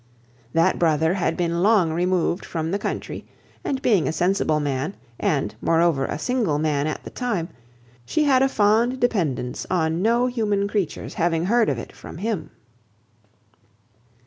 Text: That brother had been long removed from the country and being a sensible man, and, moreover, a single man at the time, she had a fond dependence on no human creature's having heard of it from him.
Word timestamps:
That 0.53 0.79
brother 0.79 1.13
had 1.13 1.37
been 1.37 1.61
long 1.61 1.93
removed 1.93 2.43
from 2.43 2.71
the 2.71 2.79
country 2.79 3.23
and 3.63 3.83
being 3.83 4.07
a 4.07 4.11
sensible 4.11 4.59
man, 4.59 4.95
and, 5.19 5.53
moreover, 5.61 6.05
a 6.07 6.17
single 6.17 6.57
man 6.57 6.87
at 6.87 7.03
the 7.03 7.11
time, 7.11 7.49
she 8.03 8.23
had 8.23 8.41
a 8.41 8.49
fond 8.49 8.99
dependence 8.99 9.67
on 9.69 10.01
no 10.01 10.25
human 10.25 10.67
creature's 10.67 11.13
having 11.13 11.45
heard 11.45 11.69
of 11.69 11.77
it 11.77 11.91
from 11.91 12.17
him. 12.17 12.49